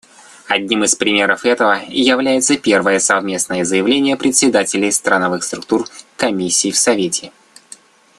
Одним 0.47 0.83
из 0.83 0.95
примеров 0.95 1.45
этого 1.45 1.79
является 1.87 2.57
первое 2.57 2.97
совместное 2.97 3.63
заявление 3.63 4.17
председателей 4.17 4.91
страновых 4.91 5.43
структур 5.43 5.85
Комиссии 6.17 6.71
в 6.71 6.75
Совете. 6.75 7.31